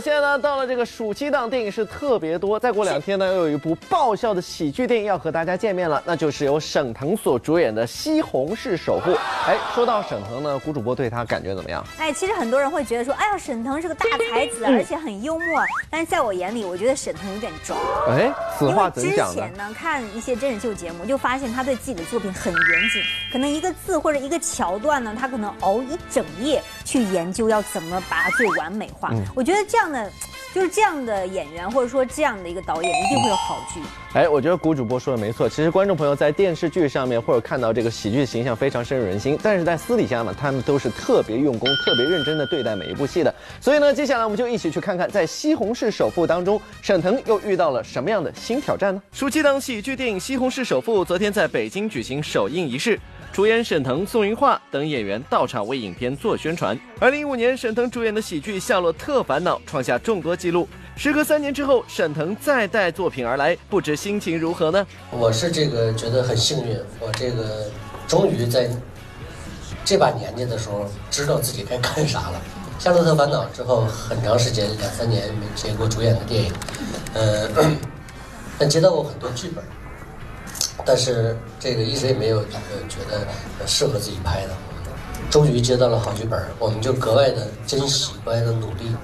[0.00, 2.58] 现在呢到了这个暑期档，电影是特别多。
[2.58, 9.10] 再过两天呢，又有一部爆笑的喜剧电影要和大家见面了，那就是由沈腾所主演的《西红柿首富》。
[9.46, 11.84] 哎，说到沈腾呢，古主播对他感觉怎么样？
[11.98, 15.62] 哎，其实很多人会觉得说，哎呀，沈腾是个大才子，而且很幽默。
[15.90, 17.78] 但是在我眼里，我觉得沈腾有点装。
[18.08, 19.34] 哎，此话怎讲呢？
[19.34, 23.02] 之前呢，看一些真人秀节目，就发现他对自己的作品很严谨，
[23.32, 29.10] 可能一个字或者一个桥段呢，他可能熬一整夜去研究要怎么把它最完美化。
[29.34, 30.10] 我觉得这样的。
[30.54, 33.80] 就是这样的演员，或者说这样的一个导演，一定会有好剧。
[34.14, 35.46] 哎，我觉得古主播说的没错。
[35.46, 43.32] 其实观众朋友在电视剧上面或者看到这个喜剧形象非常深入人心，但是在私底下呢，他们都是特别用功、特别认真的对待每一部戏的。
[43.60, 49.02] 所以呢，接下来我们就一起去看看，在《西红柿首富》当中，沈腾又遇到了什么样的新挑战呢？
[49.12, 52.98] 暑期档喜剧电影《西红柿首富》昨天在北京举行首映仪式。
[53.32, 56.76] 主演沈腾、宋云桦等演员到场为影片做宣传。
[56.98, 60.68] 二零一五年，沈腾主演的喜剧《夏洛特烦恼》创下众多纪录。
[60.96, 64.84] 时隔三年之后，沈腾再带作品而来，不知心情如何呢？
[65.12, 67.70] 我是这个觉得很幸运，我这个
[68.08, 68.68] 终于在
[69.84, 72.42] 这把年纪的时候，知道自己该干啥了。
[72.82, 76.52] 《夏洛特烦恼》之后，很长时间两三年没接过主演的电影，
[77.14, 77.48] 呃，
[78.58, 79.62] 但接到过很多剧本。
[80.88, 84.56] 但是这个一直也没有觉得适合自己拍的，
[85.28, 88.96] 终于接到了好剧本，我们就格外的珍惜，格外的努力。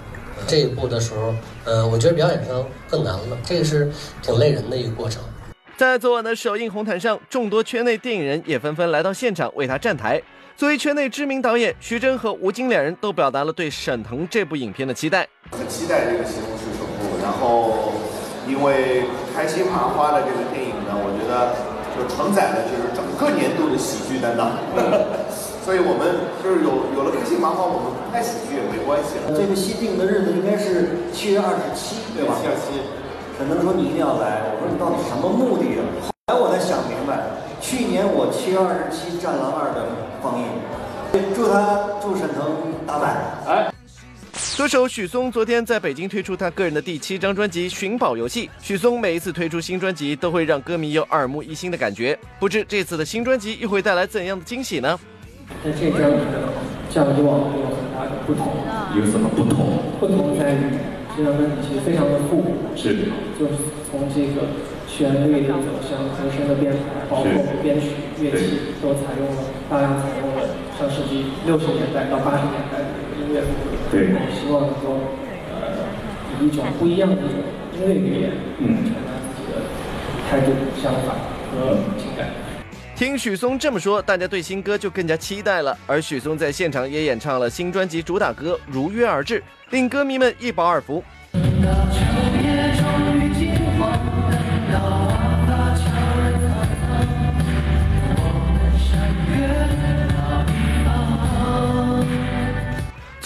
[0.46, 1.34] 这一步的时候，
[1.66, 5.22] 呃，我觉得表演上更难了，这个是挺累人的一个过程。
[5.76, 10.22] 在昨晚的首映红毯上，众多圈内电影人也纷纷来到现场为他站台。
[10.56, 15.28] 作为圈内知名导演，徐峥和吴京两人都表达了对沈腾这部影片的期待。
[15.50, 17.92] 很期待这个《西红柿首富》，然后
[18.48, 19.04] 因为
[19.36, 21.73] 开心麻花的这个电影呢，我觉得。
[21.94, 24.50] 就承载了就是整个年度的喜剧担当，
[25.64, 29.16] 所以我们就是有有了开心麻花，我们不拍喜剧也没关系。
[29.30, 32.34] 这个戏定的日子应该是七月二十七，对吧？
[32.40, 32.82] 七二七。
[33.38, 35.82] 沈腾说你一定要来，我说你到底什么目的啊？
[36.30, 37.18] 后来我才想明白，
[37.60, 39.86] 去年我七月二十七《战狼二》的
[40.22, 40.46] 放映，
[41.34, 42.46] 祝他祝沈腾
[42.86, 43.14] 大卖。
[43.46, 43.73] 哎。
[44.56, 48.46] 歌手许嵩昨天在北京推出他个人的第七张专辑《寻宝游戏》。
[48.62, 52.16] 许嵩每一次推出新专辑，都会让歌迷有耳目一新的感觉。
[52.38, 54.96] 不知这次的新专辑又会带来怎样的惊喜呢？
[55.64, 56.08] 在这张
[56.88, 58.54] 像以往有很大的不同。
[58.94, 59.82] 有什么不同？
[59.98, 60.78] 不同在于
[61.16, 62.54] 这张专辑其实非常的复古。
[62.76, 63.10] 是。
[63.36, 63.58] 就是
[63.90, 64.46] 从这个
[64.86, 67.26] 旋律走向和声的编排，包括
[67.60, 67.88] 编曲、
[68.22, 70.46] 乐器，都采用了大量采用了
[70.78, 72.78] 上世纪六十年代到八十年代
[73.34, 73.90] 乐风格。
[73.90, 75.00] 对，希望说
[75.50, 75.84] 呃
[76.40, 79.60] 以一种不一样的音乐语言，嗯，传达自己的
[80.30, 81.16] 态度、想法
[81.50, 82.28] 和情感。
[82.96, 85.76] 听许嵩这么说，大家对新歌就更加期待了。
[85.84, 89.40] 而许嵩在现场也演唱了新专辑主打歌《如约而至》，
[89.70, 91.02] 令歌迷们一饱耳福。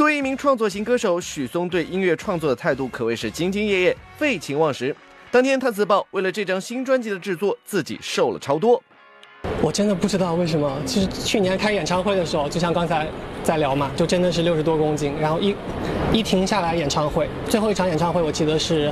[0.08, 4.96] 作为一名创作型歌手，许嵩对音乐创作的态度可谓是兢兢业业、废寝忘食。
[5.30, 8.82] 当天他自曝，为了这张新专辑的制作，自己瘦了超多。
[9.60, 10.80] 我真的不知道为什么。
[10.86, 13.06] 其实去年开演唱会的时候，就像刚才
[13.42, 15.12] 在聊嘛，就真的是六十多公斤。
[15.20, 15.54] 然后一
[16.10, 18.90] 一停下来演唱会，最后一场演唱会，我记得是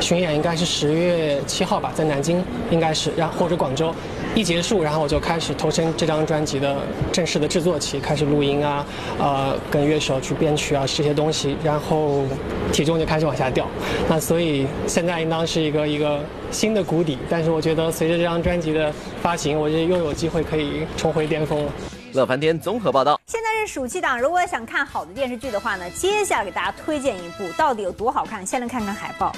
[0.00, 3.94] 巡演，应该是十月七号吧，在南京，应该是，然后或者广州。
[4.36, 6.76] 一结束，然后我就开始投身这张专辑的
[7.10, 8.84] 正式的制作期，开始录音啊，
[9.18, 12.22] 呃，跟乐手去编曲啊这些东西，然后
[12.70, 13.66] 体重就开始往下掉。
[14.06, 16.20] 那所以现在应当是一个一个
[16.50, 18.92] 新的谷底，但是我觉得随着这张专辑的
[19.22, 21.72] 发行，我觉得又有机会可以重回巅峰了。
[22.12, 23.18] 乐翻天综合报道。
[23.26, 28.46] 现在是暑期档，如果想看好的电视剧的话呢，接下来给大家推荐一部，到底有多好看？
[28.46, 29.32] 先来看看海报，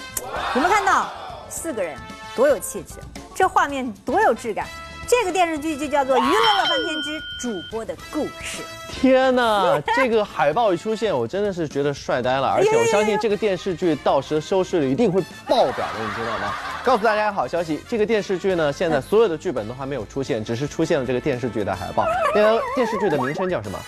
[0.56, 1.08] 有没有看到
[1.48, 1.96] 四个人
[2.34, 2.94] 多有气质？
[3.32, 4.66] 这画面多有质感？
[5.08, 8.62] 这个电视剧就叫做《娱乐乐翻天之主播的故事》。
[8.90, 12.46] 天哪，这个海报一出现，我真的是觉得帅呆了。
[12.46, 16.52] 而且我相信这个电视剧到时收视率一定会爆表的，你知道吗？
[16.84, 22.04] 告诉大家好消息，这个电视剧呢，现在所有的剧本都还没有出现，只是出现了这个电视剧的海报。
[22.34, 23.78] 那电视剧的名称叫什么？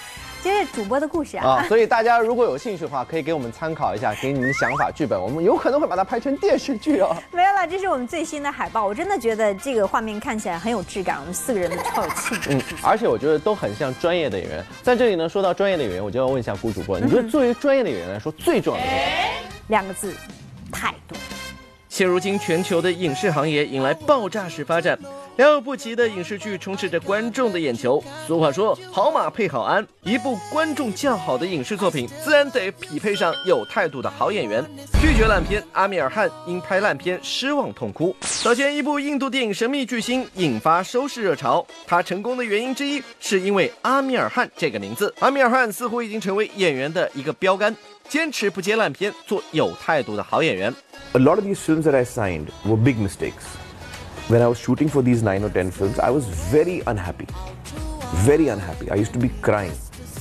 [0.43, 1.47] 这是主播的故事啊！
[1.47, 7.15] 啊，所以大家如果有兴趣的话，可以给我们参考一下，给你们想法、剧本，我们有可能会把它拍成电视剧哦。
[7.31, 12.51] 没有了，这是我们最新的海报，我真的觉得这个画面看起来很有质感，我们四个人都超有气质。
[12.55, 14.65] 嗯，而且我觉得都很像专业的演员。
[14.83, 19.51] 在这里呢，说到专业的演员，我就要问一下顾主播，你觉得作为专业的演员来说，最重要的是什么？
[19.69, 20.15] 两个字，
[20.73, 21.15] 态度。
[21.89, 24.99] 现如今，全球的影视行业迎来爆炸式发展。
[25.37, 28.03] 良莠不齐的影视剧充斥着观众的眼球。
[28.27, 34.62] 俗话说，好马配好鞍，一部观众叫好的影视作品，自然得匹配上有态度的好演员。
[35.00, 38.15] 拒绝烂片，阿米尔汗因拍烂片失望痛哭。
[38.43, 45.15] 早前一部印度电影《神秘巨星》引发收视热潮，他成功的原因之一是因为阿米尔汗这个名字。
[45.21, 47.75] 阿米尔汗似乎已经成为演员的一个标杆，
[48.09, 50.75] 坚持不接烂片，做有态度的好演员。
[51.12, 53.70] A lot of these films that I signed were big mistakes.
[54.31, 57.27] When I was shooting for these nine or ten films, I was very unhappy.
[58.25, 58.88] Very unhappy.
[58.88, 59.73] I used to be crying.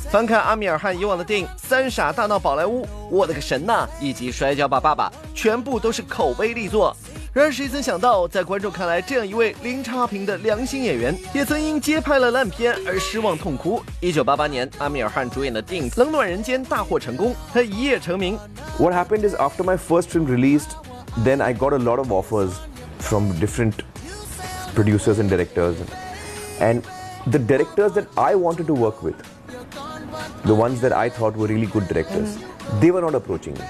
[0.09, 3.87] 翻看阿米尔汗以往的电影《三傻大闹宝莱坞》，我的个神呐！
[4.01, 6.97] 以及《摔跤吧，爸爸》，全部都是口碑力作。
[7.31, 13.79] 然而，谁曾想到，在观众看来，这样一位零差评的良心演员，也曾因接拍了烂片而失望痛哭。
[13.99, 18.35] 一九八八年，阿米尔汗主演的电影《冷暖人间》大获成功，他一夜成名。
[18.79, 20.71] What happened is after my first film released,
[21.23, 22.53] then I got a lot of offers
[22.97, 23.73] from different
[24.74, 25.76] producers and directors,
[26.60, 26.82] and
[27.26, 29.16] the directors that I wanted to work with,
[30.44, 32.36] the ones that I thought were really good directors,
[32.80, 33.60] they were not approaching me.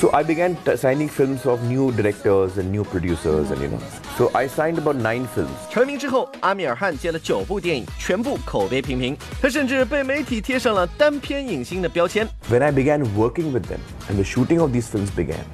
[0.00, 3.78] So I began t- signing films of new directors and new producers, and you know.
[4.18, 5.54] So I signed about nine films.
[5.70, 9.16] 成名之后，阿米尔汗接了九部电影，全部口碑平平。
[9.40, 12.28] 他甚至被媒体贴上了单片影星的标签。
[12.50, 13.78] When I began working with them
[14.10, 15.44] and the shooting of these films began,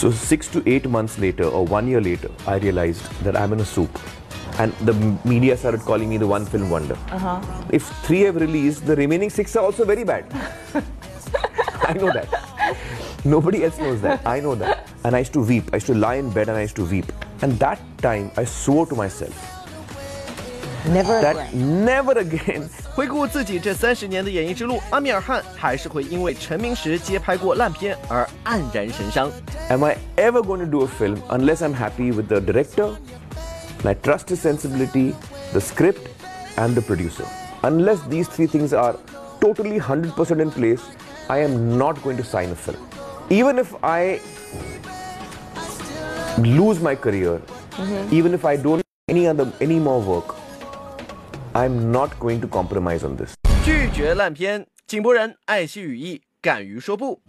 [0.00, 3.60] so six to eight months later or one year later, I realized that I'm in
[3.60, 3.90] a soup.
[4.58, 4.94] And the
[5.28, 6.96] media started calling me the one film wonder.
[7.10, 7.40] Uh-huh.
[7.70, 10.24] If three have released, the remaining six are also very bad.
[11.82, 12.28] I know that.
[13.26, 14.26] Nobody else knows that.
[14.26, 14.88] I know that.
[15.04, 15.68] And I used to weep.
[15.74, 17.12] I used to lie in bed and I used to weep.
[17.42, 19.49] And that time I swore to myself
[20.87, 21.83] Never that again.
[21.83, 29.31] never again 回顾自己这三十年的演艺之路，阿米尔汗还是会因为成名时接拍过烂片而黯然神伤。
[29.69, 32.95] am I ever going to do a film unless I'm happy with the director,
[33.79, 35.15] and I trust his sensibility,
[35.53, 36.07] the script,
[36.55, 37.25] and the producer.
[37.63, 38.95] Unless these three things are
[39.41, 40.81] totally 100% in place,
[41.27, 42.77] I am not going to sign a film.
[43.29, 44.19] Even if I
[46.37, 47.41] lose my career,
[48.11, 50.35] even if I don't do any other any more work,
[51.52, 53.34] I'm not going to compromise on this.
[53.64, 57.20] 拒绝烂片，井柏然爱惜羽翼，敢于说不。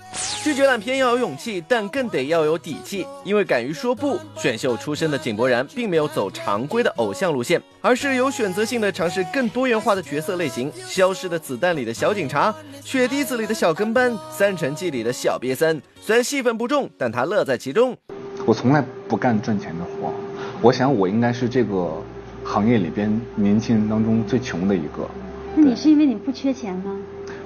[0.44, 3.06] 拒绝烂片要有勇气，但更得要有底气。
[3.24, 10.72] 因为敢于说不，选秀出身的井柏然并没有走常规的偶像路线，而是有选择性的尝试更多元化的角色类型。
[10.86, 12.52] 《消失的子弹》里的小警察，
[12.86, 15.82] 《血滴子》里的小跟班，《三成记》里的小瘪三。
[16.00, 17.98] 虽然戏份不重，但他乐在其中。
[18.46, 20.14] 我从来不干赚钱的活，
[20.62, 22.02] 我想我应该是这个
[22.44, 25.08] 行业里边年轻人当中最穷的一个。
[25.56, 26.98] 那你是因为你不缺钱吗？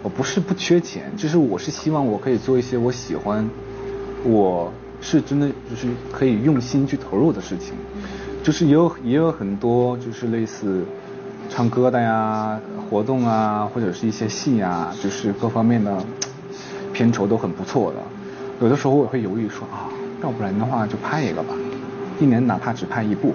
[0.03, 3.47] 我不是不缺钱，就是我是希望我可以做一些我喜欢，
[4.23, 4.71] 我
[5.01, 7.73] 是真的就是可以用心去投入的事情，
[8.43, 10.85] 就是也有也有很多就是类似
[11.49, 12.59] 唱歌的呀、
[12.89, 15.97] 活动啊，或者是一些戏啊，就是各方面的
[16.93, 17.97] 片酬都很不错的。
[18.61, 19.89] 有的时候我会犹豫说啊，
[20.21, 21.55] 要不然的话就拍一个吧，
[22.19, 23.33] 一年哪怕只拍一部。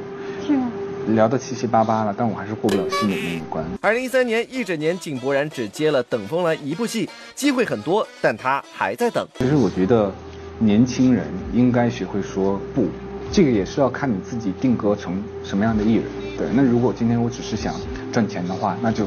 [1.08, 3.64] 聊得七七八八了，但我还是过不了心里那一关。
[3.80, 9.26] 二零一三年一整年，井柏然只接了《等风来》一部戏，机会很多，但他还在等。
[9.38, 10.12] 其实我觉得，
[10.58, 12.86] 年轻人应该学会说不，
[13.32, 16.04] 这个也是要看你自己定格成什么样的艺人。
[16.38, 17.74] 对，那如果今天我只是想
[18.12, 19.06] 赚钱的话，那就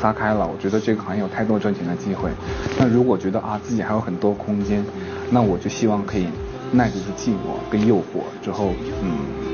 [0.00, 0.46] 撒开了。
[0.46, 2.30] 我觉得这个行业有太多赚钱的机会。
[2.78, 4.84] 那如果觉得啊自己还有很多空间，
[5.30, 6.26] 那我就希望可以
[6.72, 8.72] 耐得住寂寞跟诱惑之后，
[9.02, 9.45] 嗯。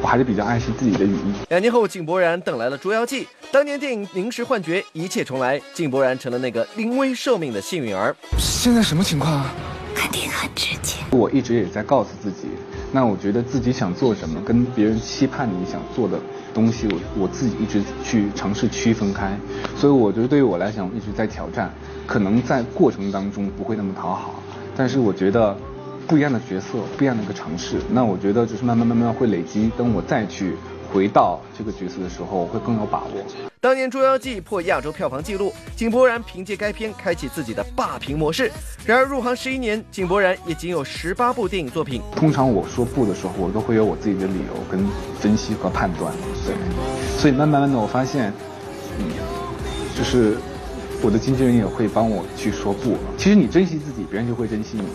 [0.00, 1.34] 我还是比较爱惜自己的羽翼。
[1.48, 3.24] 两年后，井柏然等来了《捉妖记》。
[3.50, 8.14] 当年电影《临时幻觉》一切重来，井柏然成了那个临危受命的幸运儿。
[8.38, 9.52] 现在什么情况啊？
[9.94, 10.98] 肯定很直接。
[11.10, 12.46] 我一直也在告诉自己，
[12.92, 16.20] 那我觉得自己想做什么，跟别人期盼你想做的
[16.54, 19.36] 东西，我我自己一直去尝试区分开。
[19.76, 21.72] 所以我觉得对于我来讲，我一直在挑战，
[22.06, 24.40] 可能在过程当中不会那么讨好，
[24.76, 25.56] 但是我觉得。
[26.08, 29.70] 不一样的角色，不一样的一个尝试，那我觉得就是慢慢慢慢会累积。
[29.76, 30.56] 等我再去
[30.90, 33.22] 回到这个角色的时候，我会更有把握。
[33.60, 38.50] 当年《捉妖记》破亚洲票房纪录，井柏然凭借该片开启自己的霸屏模式。
[38.86, 42.00] 然而入行十一年，井柏然也仅有十八部电影作品。
[42.16, 44.86] 通常我说不的时候，我都会有我自己的理由跟
[45.20, 46.10] 分析和判断。
[46.46, 46.54] 对，
[47.18, 48.32] 所以慢慢慢的我发现，
[48.98, 49.04] 嗯，
[49.94, 50.38] 就是
[51.02, 52.96] 我的经纪人也会帮我去说不。
[53.18, 54.86] 其实你珍惜自己，别人就会珍惜你。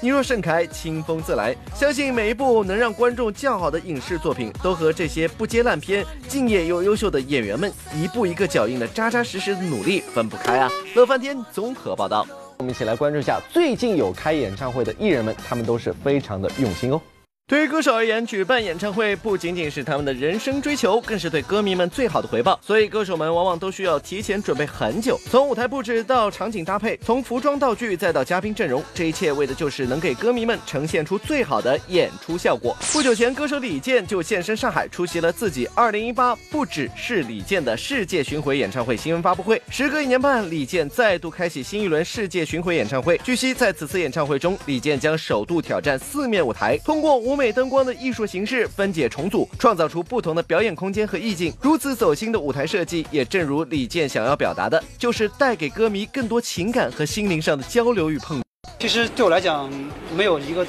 [0.00, 1.54] 你若盛开，清风自来。
[1.74, 10.70] 相信每一部能让观众叫好的影视作品，都和这些不接烂片、敬业又优秀的演员们一步一个脚印的扎扎实实的努力分不开啊！
[10.94, 12.26] 乐翻天综合报道，
[12.58, 17.00] 我们一起来关注一下最近有开演唱会的艺人们，他们都是非常的用心哦。
[17.48, 22.60] 对于歌手而言，举办演唱会不仅仅是他们的人生追求，更是对歌迷们最好的回报。
[22.62, 32.76] 所以，歌手们往往都需要提前准备很久，从舞台布置到场景搭配，从服装道具再到嘉宾阵容，这一切为的就是能给歌迷们呈现出最好的演出效果。
[32.92, 39.62] 不久前，歌手李健就现身上海，出席了自己2018不只是李健的世界巡回演唱会新闻发布会。
[39.70, 43.18] 时隔一年半，李健再度开启新一轮世界巡回演唱会。
[43.24, 51.54] 据悉，在此次演唱会中，李健将首度挑战四面舞台，通过五美灯光的艺术形式分解重组，创造出不同的表演空间和意境。
[51.62, 58.42] 如此走心的舞台设计，也正如李健想要表达的，就是带给歌迷更多情感和心灵上的交流与碰。
[58.80, 59.70] 其实对我来讲，
[60.16, 60.66] 没有一个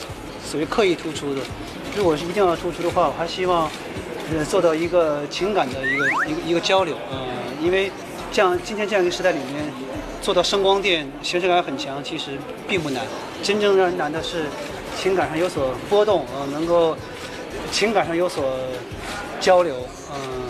[0.48, 1.42] 属于刻意突出的。
[1.98, 3.68] 如果是一定要突出的话，我还希望
[4.32, 6.96] 呃做到一个情感的一个一个一个交流。
[7.10, 7.18] 呃，
[7.64, 7.92] 因为
[8.32, 9.74] 像今天这样一个时代里面，
[10.22, 13.04] 做到声光电形式感很强，其实并不难。
[13.42, 14.46] 真正让人难的是。
[14.98, 16.96] 情感上有所波动，呃，能够
[17.72, 18.58] 情感上有所
[19.40, 19.76] 交流，
[20.14, 20.44] 嗯，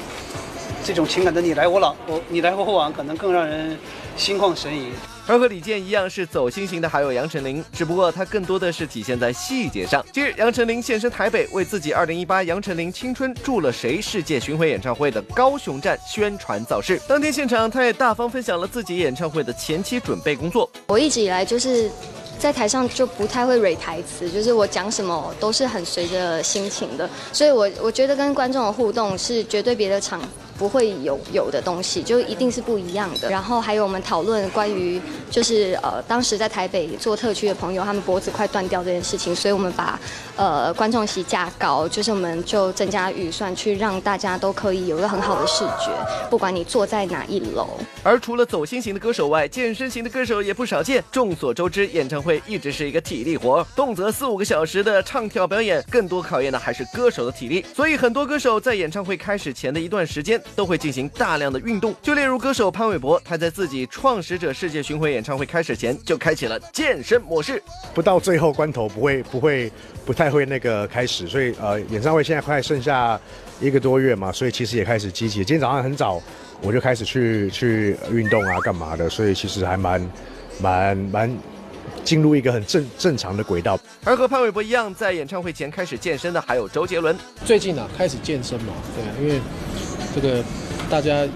[0.83, 3.77] 这种情感的你来我往，我你来我往，可能更让人
[4.17, 4.91] 心旷神怡。
[5.27, 10.03] 而和李健一样是走心型的，还有杨丞琳，只不过他更多的是体现在细节上。
[10.11, 16.99] 近日，杨丞琳现身台北，为自己2018杨丞琳青春住了谁世界巡回演唱会的高雄站宣传造势。
[17.07, 20.67] 当天现场，他也大方分享了自己演唱会的前期准备工作。
[20.87, 21.91] 我一直以来就是。
[22.39, 30.21] 在台上就不太会蕊台词，就是我讲什么都是很随着心情的，所以我我觉得跟观众的互动是绝对别的场。
[30.59, 33.29] 不会有有的东西，就一定是不一样的。
[33.29, 35.01] 然后还有我们讨论关于，
[35.31, 39.97] 就是呃，当时在台北做特区的朋友，他们脖子快断掉这件事情，所以我们把
[40.35, 45.91] 呃观众席架高，就是我们就增加预算去让大家都可以有一个很好的视觉，
[46.29, 47.69] 不管你坐在哪一楼。
[48.03, 51.01] 而除了走心型的歌手外，健身型的歌手也不少见。
[51.09, 57.65] 众所周知，演唱会一直是一个体力活，动辄四五个小时的唱跳表演，更多考验的还是歌手的体力。
[57.73, 60.41] 所以很多歌手在演唱会开始前的一段时间。
[60.55, 67.61] 都会进行大量的运动，就例如歌手潘玮柏，他在自己创始者世界巡回演唱会开始前就开启了健身模式。
[67.93, 69.71] 不到最后关头不会不会
[70.05, 73.19] 不太会那个开始，所以呃演唱会现在快剩下
[73.61, 75.45] 一个多月嘛，所以其实也开始积极。
[75.45, 76.21] 今天早上很早
[76.61, 80.11] 我就开始去去运动啊干嘛的，所以其实还蛮
[80.61, 81.37] 蛮蛮
[82.03, 83.79] 进入一个很正正常的轨道。
[84.03, 87.17] 而和潘玮柏一样在演唱会前开始健身的还有周杰伦。
[87.45, 89.39] 最近呢开始健身嘛，对，因为。
[90.13, 90.43] 这个
[90.89, 91.27] 大家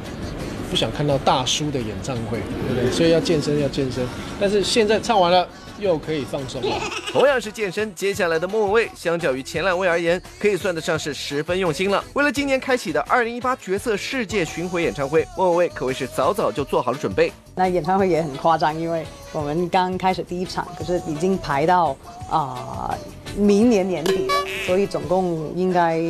[0.70, 2.92] 不想看到大叔的演唱会，对不对？
[2.92, 4.06] 所以要健身，要健身。
[4.40, 5.48] 但是现在唱完了，
[5.80, 6.82] 又可以放松了。
[7.12, 12.04] 同样是健身，接下来的莫文蔚，相较于前两位而言，可以算得上是十分用心了。
[12.14, 17.32] 为了今年开启的二零一八角色世界巡回演唱会，莫文蔚可谓是早早就做好了准备。
[17.54, 21.96] 那演唱会也很夸张，因为我们刚开始第一场，可是已经排到
[22.32, 22.98] 啊
[23.38, 24.34] 明年年底了，
[24.66, 26.02] 所以总共应该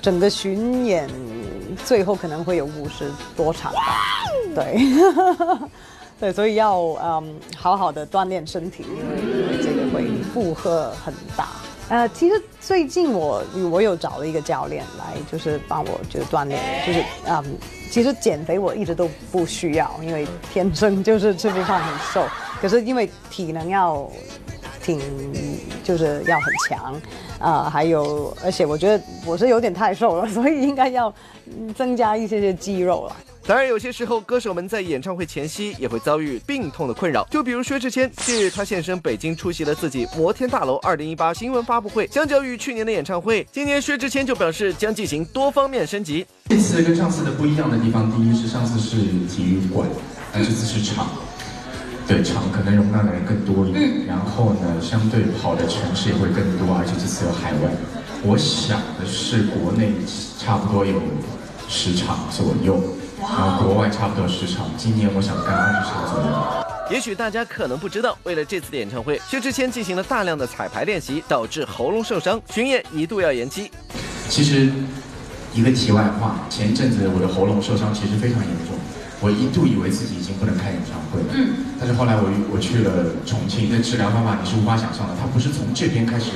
[0.00, 1.08] 整个巡演。
[1.76, 4.24] 最后可能会有五十多场吧，
[4.54, 4.78] 对，
[6.20, 11.48] 对，所以要嗯好好的锻炼身体，因为这个会负荷很大。
[11.88, 17.44] 呃，其实最近我我有找了一个教练来，就是帮我就是锻炼，就是嗯，
[17.90, 22.26] 其实减肥我一直都不需要，因为天生就是吃不胖很瘦，
[22.60, 24.08] 可是因为体能要。
[24.82, 25.00] 挺
[25.84, 27.00] 就是要很强，
[27.38, 31.12] 啊，还有，而且我觉得我是有点太瘦了， 所以应该要
[31.76, 33.16] 增加一些些肌肉了。
[33.44, 42.06] 当然，有些时候歌手们在演唱会前夕也会遭遇病痛的困扰，就比如薛之谦，近日他现身北京出席了自己摩天大楼2018新闻发布会。
[42.06, 46.24] 相较于去年的演唱会，今年薛之谦就表示将进行多方面升级。
[46.48, 48.96] 这次跟上次的不一样的地方，第一是上次是
[49.26, 49.88] 体育馆，
[50.32, 51.08] 而这次是场。
[52.06, 57.70] 对场可能容纳的人更多一点，然后呢，相对跑的城市也会更多，而且这次有海外。
[58.24, 59.92] 我想的是国内
[60.38, 61.00] 差不多有
[61.68, 62.80] 十场左右，
[63.20, 64.66] 然后国外差不多十场。
[64.76, 66.64] 今年我想干二十场左右。
[66.90, 73.70] 也许大家可能不知道，为了这次的演唱会，薛之谦进行了大量的彩排练习，导致喉咙受伤，巡演一度要延期。
[74.28, 74.70] 其实，
[75.54, 78.76] 一个题外话，前一阵子我的喉咙受伤其实非常严重。
[79.22, 86.32] 我一度以为自己已经不能开演唱会了，嗯，但是后来我我去了重庆，那治疗方法你是无法想象的，它不是从这边开始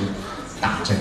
[0.61, 0.95] 打针，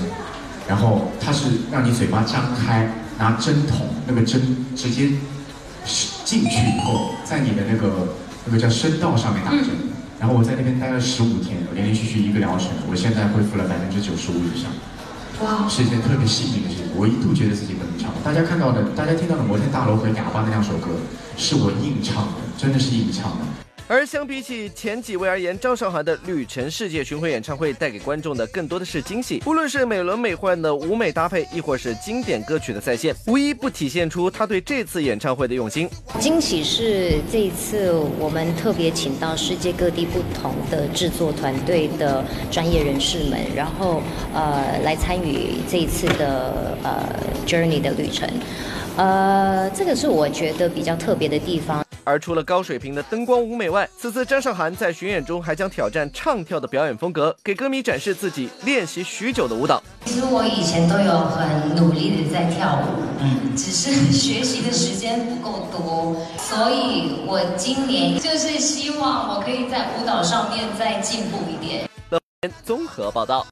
[0.67, 5.11] 然后它是让你嘴巴张开，拿针筒，那个针直接
[6.25, 9.71] 进去以后，在你的那个那个叫声道上面打针，
[10.19, 14.69] 然后我在那边待了十五天，连连续续一个疗程，我现在恢复了百分之九十五以上。
[15.39, 16.87] 哇，是一件特别幸运的事情。
[16.97, 18.15] 我一度觉得自己不能唱。
[18.23, 20.91] 大家看到的，大家听到的《摩天大楼》和《哑巴》那两首歌，
[21.37, 23.66] 是我硬唱的，真的是硬唱的。
[23.89, 35.89] 而相比起前几位而言，张韶涵的旅程世界巡回演唱会带给观众的更多的是惊喜，无论是美轮美奂的舞美搭配，亦或是经典歌曲的再现，无一不体现出她对这次演唱会的用心。
[36.19, 44.03] 惊喜是这一次我们特别请到世界各地不同的制作团队的专业人士们，然后
[44.35, 47.09] 呃来参与这一次的呃
[47.47, 48.29] Journey 的旅程，
[48.97, 51.86] 呃，这个是我觉得比较特别的地方。
[52.07, 59.83] 而除了高水平的灯光舞美外，此次张韶涵在巡演中还将挑战唱跳的表演风格，给歌迷展示自己练习许久的舞蹈。
[60.05, 71.89] 其实我以前都有很努力的在跳舞，嗯，只是 学习的时间不够多，所以我今年就是希望我可以在舞蹈上面再进步一点。
[72.65, 73.45] 综合报道。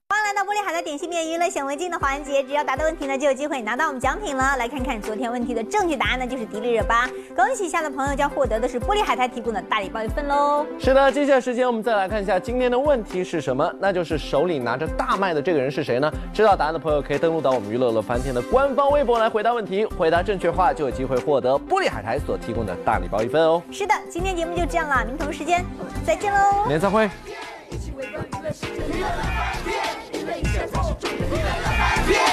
[0.55, 4.57] 欢迎来到玻璃海的点心面娱乐显微镜的环节，只要答对问题呢，就有机会拿到我们奖品了。
[4.57, 7.09] 来看看昨天问题的正确答案呢，就是迪丽热巴。
[7.35, 10.65] 恭喜下的朋友将获得的是玻璃海苔提供的大礼包一份喽。
[10.79, 16.09] 是的，接下来时间我们再来看一下今天的问题是什么，那就是手里拿着大麦的这个人是谁呢？
[16.33, 23.61] 知道答案的朋友可以登录到我们娱乐乐翻天的官方微博来回答问题，回答正确话就有机会获得玻璃海苔所提供的大礼包一份哦。
[23.73, 27.11] 是的，今天节目就这样了，明同时间我们再见喽，明天再会。
[31.05, 32.24] Viva!